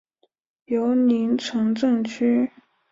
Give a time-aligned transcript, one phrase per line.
[0.65, 2.51] 尤宁城镇区。